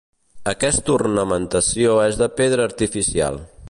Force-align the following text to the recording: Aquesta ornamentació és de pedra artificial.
Aquesta 0.51 0.93
ornamentació 0.95 1.95
és 2.09 2.21
de 2.25 2.33
pedra 2.43 2.71
artificial. 2.71 3.45